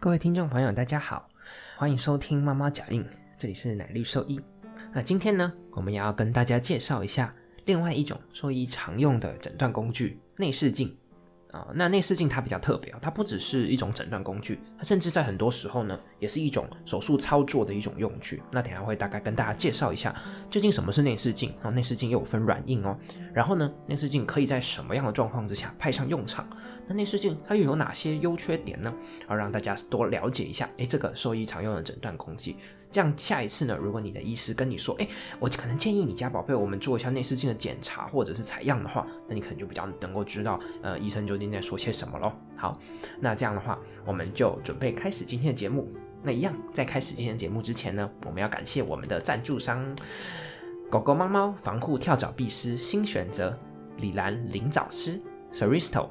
[0.00, 1.28] 各位听众朋友，大家好，
[1.76, 3.04] 欢迎收听妈妈假印，
[3.36, 4.40] 这里是奶绿兽医。
[4.92, 7.34] 那今天呢，我们也要跟大家介绍一下
[7.64, 10.96] 另外一种兽医常用的诊断工具——内视镜。
[11.50, 18.42] 啊，那内视镜它比较特别啊，它不只是一种诊断工具，它甚至在很多时候呢，也是一种手术操作的一种用具。
[18.52, 20.14] 那等下会大概跟大家介绍一下，
[20.50, 21.70] 究竟什么是内视镜啊？
[21.70, 22.96] 内视镜又有分软硬哦。
[23.32, 26.46] 然后呢，内视镜可以在什么样的状况之下派上用场？
[26.88, 28.92] 那内视镜它又有哪些优缺点呢？
[29.26, 30.68] 好，让大家多了解一下。
[30.78, 32.56] 诶，这个兽医常用的诊断工具。
[32.90, 35.06] 这样下一次呢，如果你的医师跟你说，哎，
[35.38, 42.32] 我可能建议你家宝贝，我们做一下内视镜的检查或者是采样的话，那你可能就比较能够知道，呃，医生究竟在说些什么咯。
[42.56, 42.80] 好，
[43.20, 45.86] 那这样的话，我们就准备开始今天的节目。
[46.22, 49.84] 那一样，在开始今天的节目之前呢，我们要感谢我们的赞助商——
[50.90, 53.56] 狗狗、猫猫防护跳蚤壁虱新选择
[53.98, 55.20] 李兰灵藻丝
[55.52, 56.08] （Saristo），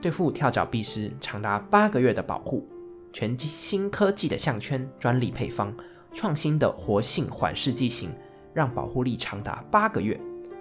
[0.00, 2.66] 对付跳蚤蜱虱长达八个月的保护，
[3.12, 5.74] 全新科技的项圈专利配方。
[6.14, 8.10] 创新的活性缓释剂型，
[8.54, 10.18] 让保护力长达八个月，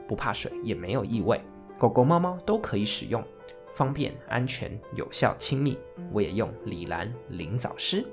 [0.07, 1.41] 不怕水也没有异味，
[1.79, 3.23] 狗狗、猫猫都可以使用，
[3.73, 5.77] 方便、安全、有效、亲密。
[6.11, 8.05] 我也用李兰灵藻湿。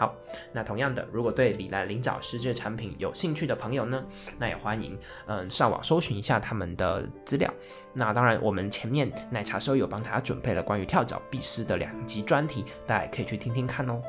[0.00, 0.16] 好，
[0.50, 4.02] 那同样的，如果对李兰林藻湿这个产品有兴趣的朋友呢，
[4.38, 7.52] 那也欢迎嗯上网搜寻一下他们的资料。
[7.92, 14.00] 那当然，我们前面奶茶时候有帮大家准备了关于跳蚤、必虱的两集专题，大家也可以去听听看哦。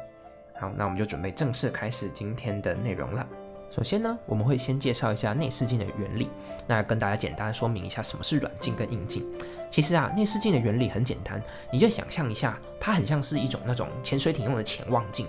[0.57, 3.27] 好，那我们就准备正式开始今天的内容了。
[3.69, 6.29] 首先呢，我们会先介绍一下内视镜的原理，
[6.67, 9.27] 那跟大家简单说明一下什么是软镜跟硬镜。
[9.69, 15.27] 其实啊，内视镜的原理很简单，你就想象一下，它很像是一种那种潜水艇用的潜望镜。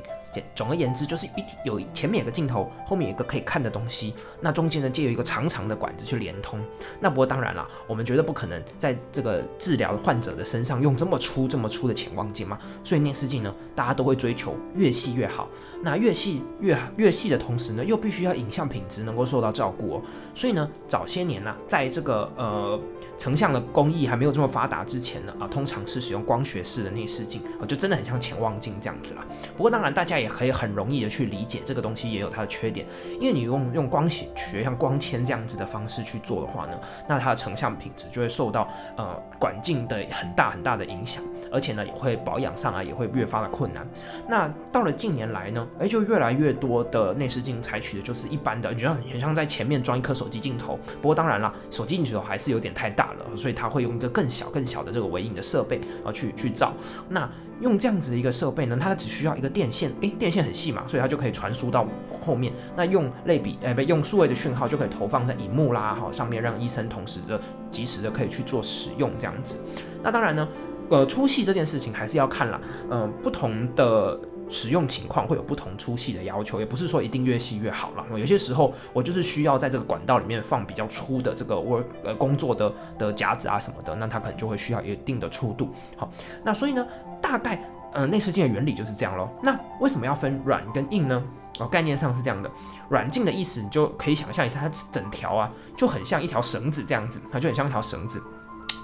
[0.54, 6.58] 总而言之，就是一有前面有个镜头，后面有一个可以看的东西，那中间呢，就有一个长长的管子去连通。
[7.00, 12.58] 那不过当然了，我们绝对不可能在这个治疗患者的身上用这么粗、这么粗的潜望镜嘛。
[12.84, 15.48] 所以内视镜呢，大家都会追求越细越好。
[15.82, 20.02] 那越细越越细的同时呢，又必须要影像品质能够受到照顾哦。
[20.34, 22.80] 所以呢，早些年呢，在这个呃
[23.18, 29.26] 成像的工艺还没有这么发达之前呢，啊，通常是使用光学式的内视镜，啊，就真的很像潜望镜这样子啦。
[29.56, 32.86] 不过当然，大家也可以很容易的去理解这个东西也有它的缺点，
[33.20, 36.78] 因为你用用光学像光纤这样子的方式去做的话呢，
[37.08, 43.86] 那它的成像品质就会受到呃管径的很大很大的影响，而且呢也会保养上来也会越发的困难。
[44.28, 45.66] 那到了近年来呢？
[45.78, 50.78] 哎，就越来越多的内视镜采取的就是一般的，你觉得很像在前面装一颗手机镜头。
[51.00, 56.72] 不过当然了，手机镜头还是有点太大了，所以它会用一个更小、更小的这个微影的设备啊去去照。
[57.08, 57.28] 那
[57.60, 61.86] 用这样子的一个设备呢，它只需要一个电线，哎，电线很细嘛，所以它就可以传输到
[62.18, 62.52] 后面。
[62.74, 69.58] 那用类比，哎，不用数位的讯号就可以投放在荧幕啦，哈，上面让医生同时的、及时的可以去做使用这样子。
[70.02, 70.48] 那当然呢，
[70.92, 72.60] 呃，粗细这件事情还是要看了，
[72.90, 74.20] 嗯，不同的。
[74.48, 78.04] 使用情况会有不同粗细的要求，也不是说一定越细越好了。
[78.18, 85.70] 有些时候我就是需要在这个管道里面放比较粗的这个 work 呃工作的的夹子啊什么的，那它可能就会需要一定的粗度。
[85.96, 86.12] 好，
[86.44, 86.86] 那所以呢，
[87.22, 87.64] 大概
[87.94, 89.30] 呃内视镜的原理就是这样咯。
[89.42, 91.22] 那为什么要分软跟硬呢？
[91.58, 92.50] 哦，概念上是这样的，
[92.90, 98.22] 软镜的意思你就可以想象一下，它整条啊就很像一条绳子这样子，它就很像一条绳子。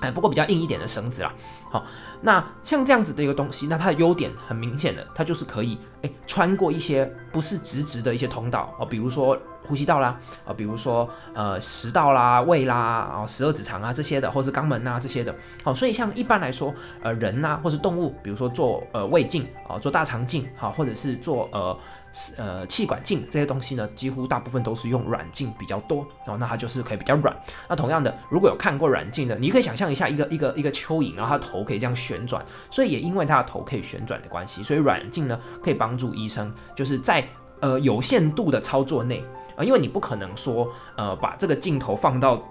[0.01, 1.33] 哎，不过比较硬一点的绳子啦。
[1.71, 1.85] 好，
[2.23, 15.35] 那像这样子的一个东西，那它的优点很明显的，它就是可以哎穿过一些不是直直的一些通道哦，比如说呼吸道啦，啊，比如说呃食道啦、胃啦，啊十二指肠啊这些的，或是肛门啊这些的。
[15.63, 21.77] 好，所以像一般来说，呃人呐，或是动物，比如说做呃胃镜啊，做大肠镜，好，或者是做呃。
[22.37, 27.37] 呃，气管镜这些东西呢，几乎大部分都是用软镜比较多，然后那它就是可以比较软。
[27.69, 37.27] 那同样的，如果有看过软镜的，你可以想象一下一个一个一个蚯蚓，然后它头可以这样旋转，所以也因为它的头可以旋转的关系，所以软镜呢可以帮助医生就是在
[37.61, 39.25] 呃有限度的操作内
[39.57, 42.43] 啊，因为你不可能说呃把这个镜头放到。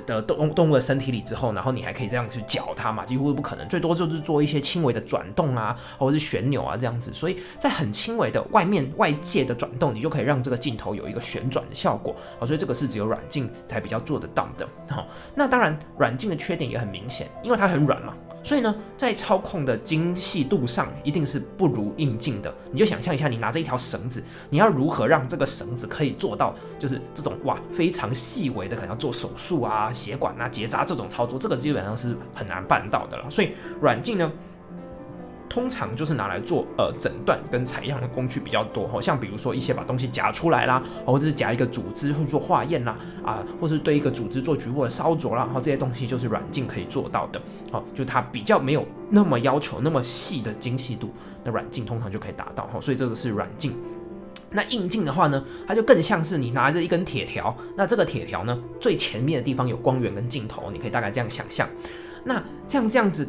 [0.00, 3.04] 的动动物的身体里之后，然后你还可以这样去搅它嘛？
[3.04, 7.12] 几乎不可能，最多就是做一些轻微的转动啊，或者是旋钮啊这样子。
[7.14, 12.14] 所以在很轻微的外面外界的转动，你就可以让这个镜头有一个旋转的效果。
[12.38, 14.68] 好，所以这个是只有软镜才比较做得到的。
[14.88, 18.14] 好，那当然软镜的缺点也很明显，因为它很软嘛。
[18.44, 22.54] 所以呢，在操控的精细度上，一定是不如硬镜的。
[22.70, 33.24] 你就想象一下，你拿着一条绳子，你要如何让这个绳子可以做到，就是这种哇非常细微的，可能要做手术啊、血管啊、结扎这种操作，这个基本上是很难办到的了。
[33.30, 34.30] 所以软镜呢。
[35.54, 47.40] 通常就是拿来做呃诊断跟采样的工具比较多哈，像比如说一些把东西夹出来啦，或者是夹一个组织去做化验啦，啊，或是对一个组织做局部的烧灼啦，然后这些东西就是软镜可以做到的，
[47.70, 51.14] 好，就它比较没有那么要求那么细的精细度，
[51.44, 53.72] 那软镜通常就可以达到哈，所以这个是软镜。
[54.50, 61.68] 那硬镜的话呢，它就更像是你拿着一根铁条，那这个铁条呢，最前面的地方有光源跟镜头，你可以大概这样想象。
[62.24, 63.28] 那像这样子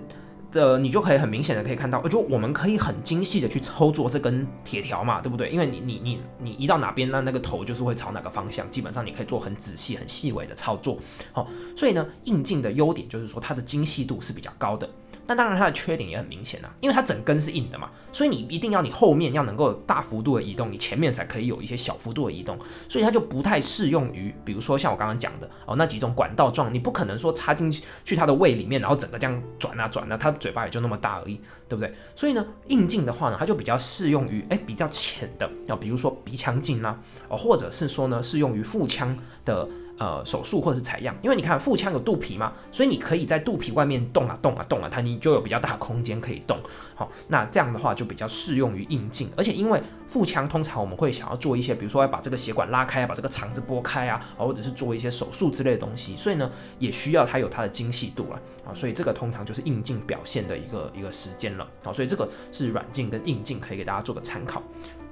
[0.55, 5.49] 的，你就可以很明显的可以看到，就我们可以很精细的去操作这根铁条嘛，对不对？
[5.49, 10.97] 因为你你你你移到哪边，那那个头就是会朝哪个方向，基本上你可以做很仔细、很细微的操作。
[11.33, 14.89] 好，所以呢，硬镜的优点就是说它的精细度是比较高的。
[15.27, 22.57] 那当然，它的缺点也很明显啊，因为它整根是硬的嘛，所以你一定要你后面要能够大幅度的移动，你前面才可以有一些小幅度的移动，
[22.87, 27.71] 所以它就不太适用于，比如说像我刚刚讲的哦，那几种管道状，你不可能说插进
[28.03, 31.91] 去它的胃里面，然后整个这样转啊转啊，它嘴巴也就那么大而已，对不对？
[32.15, 36.99] 所以呢，硬镜的话呢，它就比较适用于哎比较浅的，要比如说鼻腔镜啦，
[37.29, 39.67] 哦，或者是说呢适用于腹腔的。
[39.97, 46.59] 呃，手术或者是采样，因为你看腹腔有肚皮嘛，所以你可以在肚皮外面动啊动啊动啊，它你就有比较大空间可以动。
[46.95, 64.61] 好，那这样的话就比较适用于硬镜，而且因为腹腔通常我们会想要做一些，比如说要把这个血管拉开，把这个肠子拨开啊，或者是做一些手术之类的东西，所以呢也需要它有它的精细度了啊，所以这个通常就是硬镜表现的一个一个时间了啊，所以这个是软镜跟硬镜可以给大家做个参考。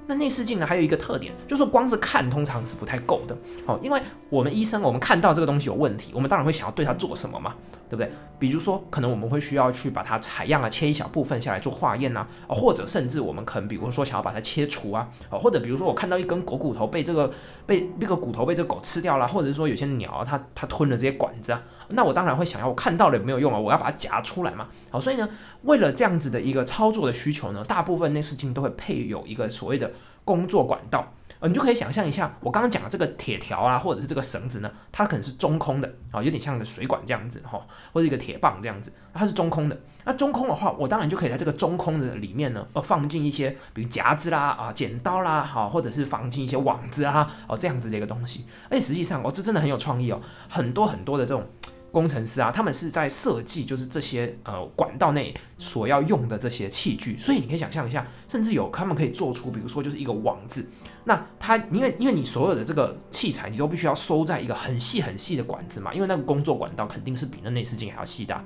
[0.06, 7.54] 那内视镜呢，还有一个特点，就是光是看通常是不太够的，好，因为我们医生我们看到这个东西有问题，我们当然会想要对它做什么嘛，
[7.88, 8.10] 对不对？
[8.38, 17.30] 比如说，可能我们会需要去把它采样啊，切一小部分下来做化验呐，啊，或者甚至我们可能比如说想要把它切除啊，啊，或者比如说我看到一根狗骨头被这个
[17.66, 21.62] 被那个骨头被这个狗吃掉了，或者是说有些鸟，它它吞了这些管子啊。
[21.90, 23.58] 那我当然会想要，我看到了有没有用啊？
[23.58, 24.68] 我要把它夹出来嘛。
[24.90, 25.28] 好，所以呢，
[25.62, 29.92] 为了这样子的一个操作的需求呢，大部分内视镜都会配有一个所谓的
[30.24, 31.12] 工作管道。
[31.48, 37.60] 你就可以想象一下，我刚刚讲的这个铁条啊，或者是这个绳子呢，它可能是中空的啊，有点像个水管这样子哈，
[37.92, 39.78] 或者一个铁棒这样子，它是中空的。
[40.04, 48.44] 那中空的话，我当然就可以在这个中空的里面呢，呃，放进一些比如夹子啦、啊剪刀啦，好，或者是放进一些网子啊，哦这样子的一个东西。
[48.68, 51.46] 而且实际上，哦，这真的很有创意哦，很多很多的这种。
[51.94, 60.68] 工程师啊，他们是在设计，就是这些呃管道内所要用的这些器具，所以你可以想象一下，甚至有他们可以做出，比如说就是一个网子。
[61.04, 68.44] 那它，因为因为你所有的这个器材，你都必须要收在一个很细很细的管子嘛，因为那个工作管道肯定是比那内视镜还要细的。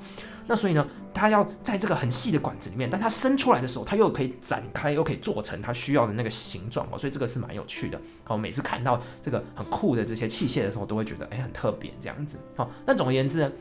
[0.49, 0.85] 那所以呢，
[1.15, 8.01] 它要在这个很细的管子里面，但它伸出来的时候，它又可以展开，又可以做成它需要的那个形状哦，所以这个是蛮有趣的。
[8.25, 12.39] 好，每次看到这个很酷的这些器械的时候，都会觉得哎很特别这样子。
[12.57, 13.53] 好，那总而言之呢。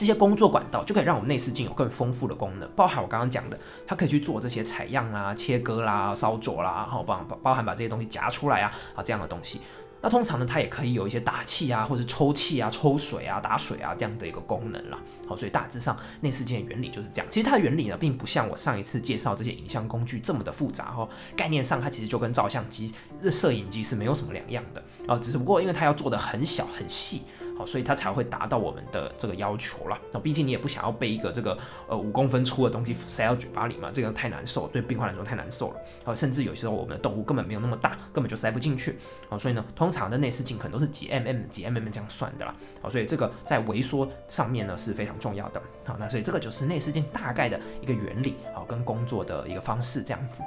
[0.00, 9.60] 这些工作管道就可以让我们内视镜有更丰富的功能，包含我刚刚讲的，它可以去做这些采样啊、切割啦、烧灼啦，然后包包含把这些东西夹出来啊啊这样的东西。
[10.00, 14.98] 那通常呢，它也可以有一些打气啊，或者抽气啊、抽水啊、打水啊这样的一个功能啦。
[15.28, 17.26] 好，所以大致上内视镜的原理就是这样。
[17.30, 21.06] 其实它的原理呢，并不像我上一次介绍这些影像工具这么的复杂哈。
[21.36, 22.90] 概念上，它其实就跟照相机、
[23.30, 27.24] 摄影机是没有什么两样的啊，只不过因为它要做的很小很细。
[27.66, 29.98] 所以它才会达到我们的这个要求了。
[30.12, 31.56] 那毕竟你也不想要被一个这个
[31.88, 35.80] 呃五公分粗的东西塞到嘴巴里嘛，这个太难受，对病患来说太难受了。
[36.04, 38.98] 啊，甚至有时候我们的动物根本没有那么大，根本就塞不进去。
[39.28, 42.54] 啊，所以呢，通常的内视镜可能都是几 mm 几 mm 这样算的啦。
[42.82, 45.62] 啊，所以这个在微缩上面呢是非常重要的。
[45.84, 50.42] 好，那所以这个就是内视镜大概的一个原理，好，跟工作的一个方式这样子。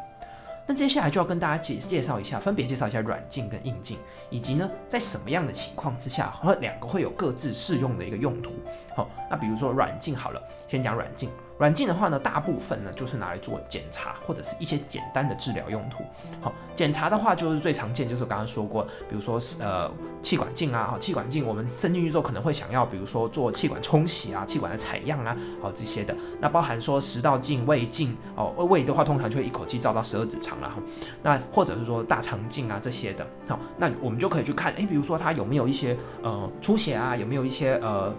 [0.66, 3.98] 那接下来就要跟大家介介绍一下，分别介绍一下软镜跟硬镜，
[4.30, 8.54] 以及呢，在什么样的情况之下，和两个会有各自适用的一个用途。
[8.96, 11.30] 好，那比如说软镜好了，先讲软镜。
[11.60, 16.04] 软镜的话呢，大部分呢就是拿来做检查或者是一些简单的治疗用途。
[16.42, 19.90] 好，检查的话就是最常见，就是我刚刚说过，比如说呃
[20.22, 26.16] 气管镜啊，气管镜我们伸进去之后可能会想要，比如说做气管冲洗啊、气管的采样啊，好这些的。
[26.42, 30.78] 那包含说食道镜、胃镜哦，胃的话通常就会一口气照到十二指肠了哈。
[31.22, 38.14] 那或者是说大肠镜啊这些的，好，那我们就可以去看，诶，比如说它有没有一些呃出血啊，有没有一些呃。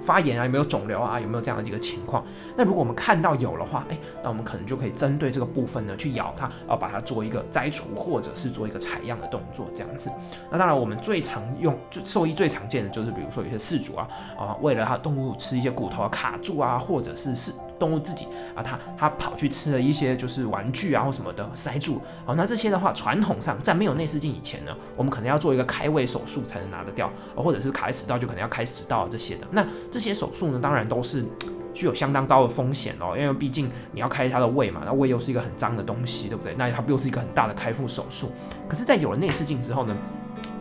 [0.00, 2.24] 发炎啊，有没有肿瘤啊，有没有这样的一个情况？
[2.56, 10.10] 那如果我们看到有的话，哎，那我们可能就可以针对这个部分呢，去咬它，啊，把它做一个摘除，或者是做一个采样的动作，这样子。
[10.50, 17.52] 那当然，我们最常用、就兽医最常见的就是，比如说有些饲主啊，啊，为了它动物吃一些骨头啊卡住啊，或者是是。
[17.78, 29.46] 动物自己啊，它它跑去吃了一些就是玩具啊或什么的塞住，好，那这些的话，传统上在没有内视镜以前呢，我们可能要做一个开胃手术才能拿得掉，或者是卡在食道就可能要开食道这些的。
[29.50, 31.24] 那这些手术呢，当然都是
[31.74, 36.54] 具有相当高的风险哦，因为毕竟你要开它的胃嘛，那胃又是一个很脏的东西，对不对？
[36.56, 38.32] 那它又是一个很大的开腹手术。
[38.66, 39.94] 可是，在有了内视镜之后呢？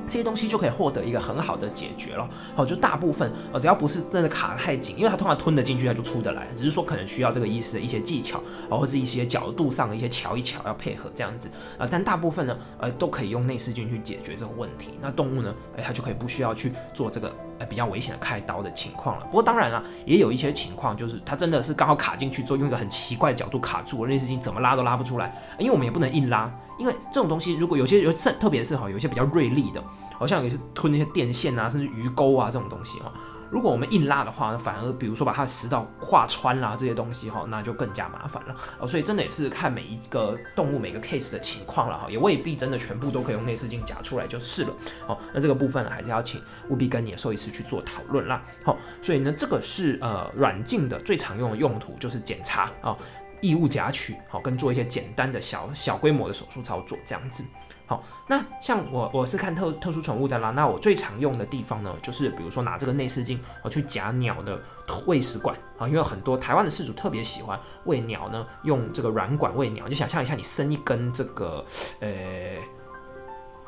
[0.08, 8.38] 这些东西就可以获得一个很好的解决了，好，就大部分呃，只要不是真的卡太紧，因为它通常吞得进去，它就出得来，只是说可能需要这个医师的一些技巧，
[8.70, 14.92] 啊，或者一些角度上的一些瞧一瞧，要配合这样子，啊，但大部分呢，呃，都可以用内视镜去解决这个问题。
[15.02, 19.26] 那动物呢，哎，它就可以不需要去做这个呃比较危险的开刀的情况了。
[19.26, 26.52] 不过当然了，也有一些情况，就是它真的是刚好卡进去之后，用一个很奇怪的角度卡住了，内视镜怎么拉都拉不出来，因为我们也不能硬拉。
[26.78, 29.84] 因为这种东西，如果有些有特特别是哈，有一些比较锐利的，
[30.18, 33.12] 好像有些吞那些电线啊，甚至鱼钩啊这种东西哈，
[33.50, 38.88] 如果我们硬拉的话，反而比如说把它的食道划穿啦这些东西哈，那就更加麻烦了哦。
[38.88, 44.74] 所以真的也是看每一个动物每个 case 的情况了哈，也未必真的全部都可以用内视镜夹出来就是了。
[45.08, 48.42] 哦，那这个部分呢，还是要请务必跟你的兽医师去做讨论啦。
[48.64, 52.98] 好，所以呢，这个是呃软镜的最常用的用途就是检查啊。
[53.46, 57.44] 异物夹取，好，跟做一些简单的小小规模的手术操作这样子，
[57.86, 64.60] 好，那像我我是看特特殊宠物的啦，那我最常用的地方呢，就是比如说拿这个内视镜，我去夹鸟的
[65.06, 71.64] 喂食管啊，因为很多台湾的饲主特别喜欢喂鸟呢，用这个软管喂鸟，就想象一下，你伸一根这个
[72.00, 72.10] 呃。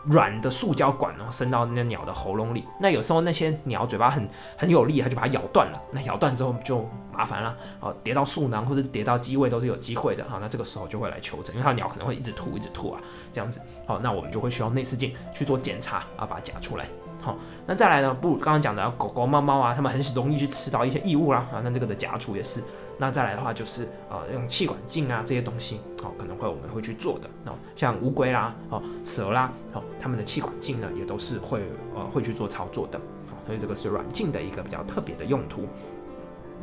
[0.08, 2.64] 软的塑胶管然后，伸到那鸟的喉咙里。
[2.80, 5.82] 那有时候那些鸟嘴巴很很有力，它就把它咬断了。
[5.92, 10.26] 那咬断之后就麻烦了，哦，叠到树囊或者叠到机位都是有机会的。
[10.30, 13.02] 好，那这个时候就会来求诊，因为它鸟可能会一直吐，一直吐啊，
[13.34, 13.62] 这样子。
[13.86, 16.86] 好，那我们就会需要内视镜去做检查啊，把它夹出来。
[17.28, 18.14] 好，那再来呢？
[18.14, 22.64] 不，刚刚讲的狗狗、猫猫啊，它们很容易去吃到一些异物啦啊，那这个的夹除也是。
[22.98, 32.98] 那再来的话就是呃用气管镜啊这些东西，好可能会我们会去做的哦，像乌龟啦、哦蛇啦，哦它们的气管镜呢也都是会呃会去做操作的，
[33.30, 35.68] 好，所以这个是软镜的一个比较特别的用途。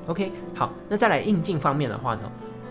[0.06, 2.22] OK，好，那再来硬镜方面的话呢？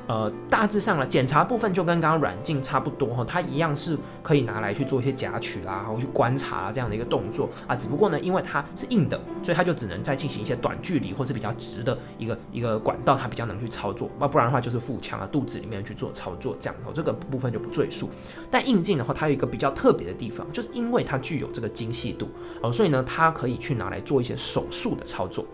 [0.07, 7.75] 呃，大致上了检查部分就跟刚刚软镜差不多哈，它一样是可以拿来去做一些夹取啦，然后去观察这样的一个动作啊。
[7.75, 14.10] 只不过呢，因为它是硬的，所以它就只能再进行一些短距离或是比较直的一个一个管道，它比较能去操作。
[14.19, 16.75] 那不然的话就是腹腔啊、肚子里面去做操作这样。
[16.86, 18.10] 哦，这个部分就不赘述。
[18.51, 22.27] 但硬镜的话，它有一个比较特别的地方，就是因为它具有这个精细度
[22.62, 25.45] 哦，所以呢，它可以去拿来做一些手术的操作。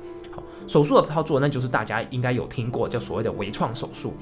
[0.68, 4.14] 手术的操作，那就是大家应该有听过，叫所谓的微创手术。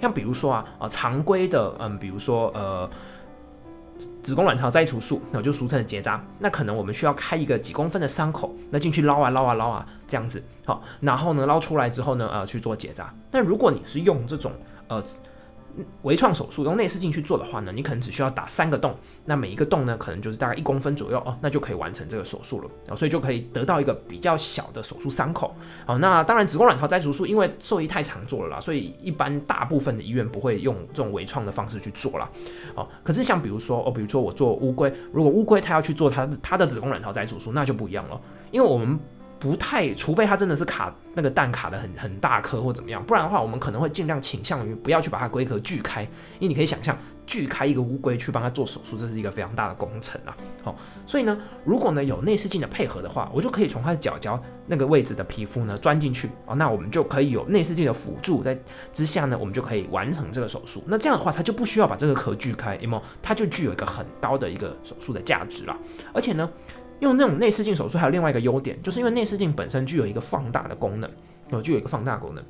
[0.00, 2.88] 像比如说啊，啊，常规的，嗯，比如说呃，
[4.22, 6.20] 子宫卵巢摘除术，那就俗称的结扎。
[6.38, 13.14] 那可能我们需要开一个几公分的伤口，那进去捞啊捞啊捞啊，这样子，好，然后呢，捞出来之后呢，呃，去做结扎。
[13.30, 14.52] 那如果你是用这种，
[14.88, 15.02] 呃。
[16.02, 25.54] 微创手术用内视镜去做的话呢，你可能只需要打三个洞，那每一个洞呢，可能就是大概一公分左右哦，那就可以完成这个手术了，所以就可以得到一个比较小的手术伤口。
[25.84, 32.30] 好，那当然子宫卵巢摘除术因为兽医太常做了啦，所以一般大部分的医院不会用这种微创的方式去做了。
[32.74, 38.98] 哦，可是像比如说哦，比如说我做乌龟，如果乌龟它要去做它它的子宫卵巢摘除术，那就不一样了，因为我们。
[39.38, 50.34] 不太，除非它真的是卡那个蛋卡的很很大颗或怎么样，不然的话，我们可能会尽量倾向于不要去把它龟壳锯开，因为你可以想象锯开一个乌龟去帮它做手术，这是一个非常大的工程啊。
[50.62, 50.74] 好，
[51.06, 58.58] 所以呢，如果呢有内视镜的配合的话，我就可以从它的脚脚那个位置的皮肤呢钻进去哦，那我们就可以有内视镜的辅助在
[58.92, 60.82] 之下呢，我们就可以完成这个手术。
[60.86, 65.76] 那这样的话，它就不需要把这个壳锯开，因为它就具有一个很高的一个手术的价值了，
[66.14, 66.48] 而且呢。
[67.00, 71.10] 用那种内视镜手术还有另外一个优点，就是因为内视镜本身具有一个放大的功能，
[71.50, 72.42] 哦，具有一个放大功能，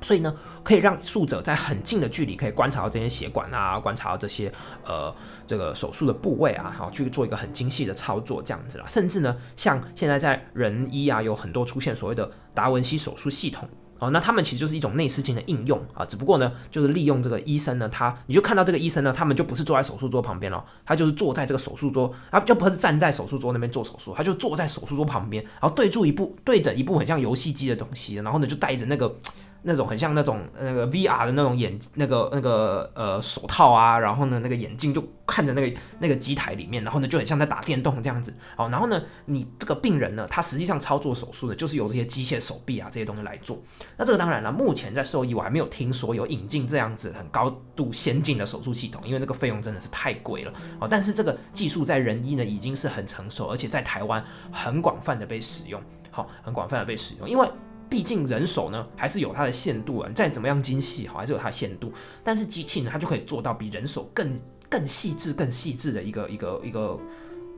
[0.00, 4.52] 所以呢，可以让术者在很近的距离可以观察到这些血管啊，观察到这些
[4.84, 5.14] 呃
[5.46, 8.86] 这个手术的部位啊，好去做一个很精细的操作这样子啦。
[8.88, 13.68] 甚至呢，像现在在人医啊，有很多出现所谓的达文西手术系统。
[13.98, 29.16] 哦，那他们其实就是一种内视镜的应用啊，只不过呢，就是利用这个医生呢，他你就看到这个医生呢，他们就不是坐在手术桌旁边了，他就是坐在这个手术桌，啊，就不是站在手术桌那边做手术，他就坐在手术桌旁边，然后对住一部对着一部很像游戏机的东西，然后呢就带着那个。
[29.66, 38.32] 那种很像那种那个 VR 的那种眼那个那个呃手套啊，然后呢那个眼镜就看着那个那个机台里面，然后呢就很像在打电动这样子。
[38.56, 43.58] 好，然后呢你这个病人呢，他实际上操作手术的就是由这些机械手臂啊这些东西来做。
[43.96, 50.52] 那这个当然了，目前在兽医我还没有听说有引进这样子很高度先进的手术系统，因为那个费用真的是太贵了。
[50.78, 55.80] 哦，但是这个技术在人医呢已经是很成熟，而且在台湾很广泛的被使用。
[56.10, 57.48] 好，很广泛的被使用，因为。
[57.88, 61.92] 毕竟人手呢还是有它的限度啊，再怎么样精细好还是有它的限度。
[62.22, 64.38] 但是机器呢，它就可以做到比人手更
[64.68, 66.98] 更细致、更细致的一个一个一个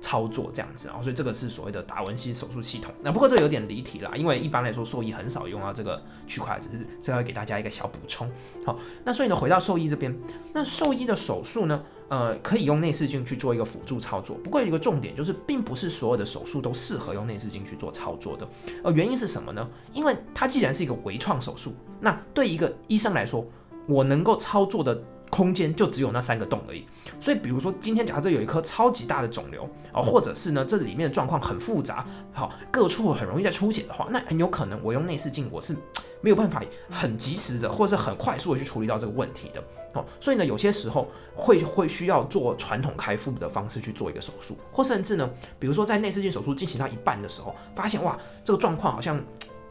[0.01, 2.93] 操作这样子，然后所以这个是所谓的达文西手术系统。
[3.03, 8.31] 那不过这有点离题啦，因为一般来说兽医很少用到这个区块，只是这会给大家一个小补充。
[8.65, 10.15] 好，那所以呢，回到兽医这边，
[10.53, 11.83] 那兽医的手术呢？
[12.09, 18.49] 呃，可以用内视镜去做一个辅助操作，不过有一个重点就是，并不是所有的手术都适合用内视镜去做操作的。
[18.85, 19.69] 呃，原因是什么呢？
[19.93, 23.45] 因为它既然是一个微创手术，那对一个医生来说，
[23.89, 26.87] 我能够操作的空间就只有那三个洞而已。
[27.21, 35.75] 所以，比如说今天假设有一颗超级大的肿瘤啊，或者是呢这里面的状况很复杂，好各处很容易在出血的话，那很有可能我用内视镜我是
[36.21, 39.63] 没有办法很及时的或者是很快速的去处理到这个问题的
[39.95, 40.05] 哦。
[40.21, 45.29] 所以呢，有些时候会会需要做传统开腹的方式去做一个手术，或甚至呢，
[45.59, 49.23] 比如说在内视镜手术进行到一半的时候，发现哇，这个状况好像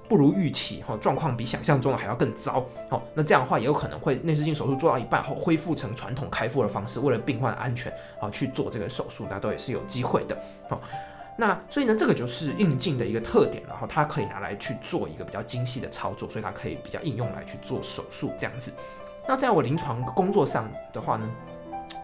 [0.07, 10.37] 不如预期，哈，状况比想象中的还要更糟，哦，那这样的话也有可能会内视镜手术做到一半后恢复成传统开腹的方式，为了病患的安全啊去做这个手术，那都也是有机会的，
[10.69, 10.79] 好，
[11.37, 18.71] 那所以呢，这个就是硬镜的一个特点，然后它可以拿来去做一个比较精细的操作，所以它可以比较应用来去做手术这样子。
[19.27, 21.27] 那在我临床工作上的话呢，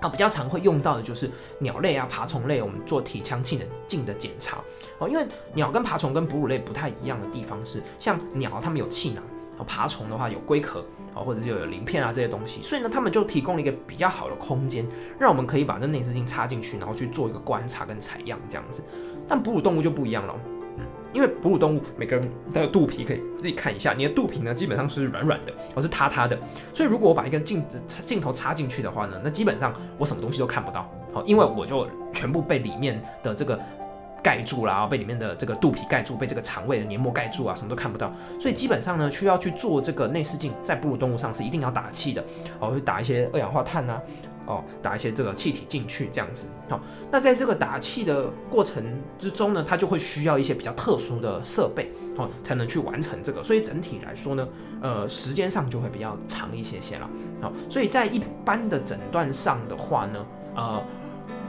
[0.01, 1.29] 啊，比较常会用到的就是
[1.59, 4.57] 鸟类啊、爬虫类，我们做体腔镜的镜的检查
[4.97, 5.07] 哦。
[5.07, 9.23] 因为鸟跟爬虫跟哺乳类不太一样的地方是，像鸟它们有气囊，
[9.57, 14.85] 哦，爬虫的话有龟壳，哦，或者就有鳞片啊这些东西，所以呢，它们就提供了一个比较好的空间，
[15.19, 18.83] 让我们可以把这内视镜插进去，然后去做一个观察跟采样这样子。
[19.27, 20.35] 但哺乳动物就不一样了。
[21.13, 26.37] 因为哺乳动物每个人的肚皮可以自己看一下，你的肚皮呢基本上是软软的，而是塌塌的。
[26.73, 30.89] 所以如果我把一根镜子镜头插进去的话呢，那基本上我什么东西都看不到。
[31.13, 33.59] 好，因为我就全部被里面的这个
[34.23, 38.13] 盖住了，被里面的这个肚皮盖住，被这个肠胃的黏膜盖住啊，什么都看不到。
[38.39, 42.23] 所以基本上呢，需要去做这个内视镜，在哺乳动物上是一定要打气的，
[42.59, 44.01] 哦，会打一些二氧化碳啊。
[44.45, 46.47] 哦，打一些这个气体进去，这样子。
[46.69, 46.79] 好，
[47.11, 48.83] 那在这个打气的过程
[49.19, 53.43] 之中呢，它就会需要一些比较特殊的设备，哦，才能去完成这个。
[53.43, 54.47] 所以整体来说呢，
[54.81, 57.09] 呃，时间上就会比较长一些些了。
[57.41, 60.83] 好，所以在一般的诊断上的话呢，呃。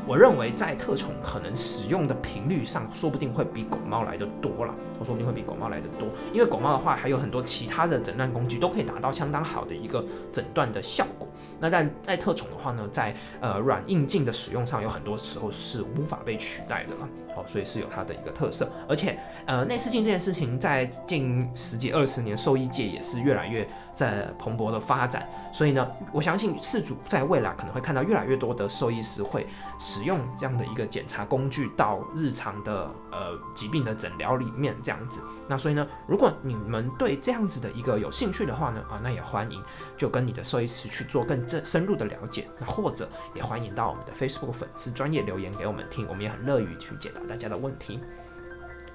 [0.04, 4.74] 我认为在特宠可能使用的频率上，说不定会比狗猫来的多了。
[4.98, 11.28] 我说不定会比狗猫来的多，因为狗猫的话还有很多其他的诊断工具都可以达到相当好的一个诊断的效果。
[11.62, 17.08] 那但在特宠的话呢，在呃软硬件的使用上，有很多时候是无法被取代的了。
[17.34, 18.70] 好，所以是有它的一个特色。
[18.88, 25.28] 而且呃内视镜这件事情，在近十几二十年兽医界也是越来越在蓬勃的发展。
[25.52, 29.46] 所以呢，我相信事主在未来可能会看到越来越多的兽医师会。
[29.78, 35.20] 使用这样的一个检查工具到日常的呃疾病的诊疗里面，这样子。
[35.48, 39.60] 那所以呢，如果你们对这样子的一个有兴趣的话呢，啊，那也欢迎
[39.96, 42.48] 就跟你的兽医师去做更深深入的了解。
[42.60, 48.00] 那或者也欢迎到我们的 Facebook 粉丝专业留言给我们听，我们也很乐于去解答大家的问题。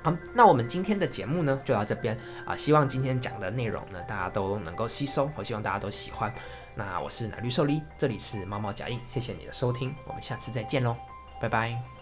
[0.04, 6.34] 好，那我们今天的节目呢就到这边啊，希望今天讲的内容呢大家都能够吸收，我希望大家都喜欢。
[6.76, 10.96] 那我是奶绿兽梨，这里是猫猫脚印，谢谢你的收听，我们下次再见喽，
[11.42, 11.97] 拜拜。